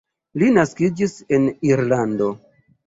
[0.43, 2.35] Li naskiĝis en Irlando.